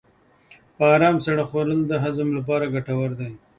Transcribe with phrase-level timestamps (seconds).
[0.75, 3.31] په ارام سره خوړل د هضم لپاره ګټور دي.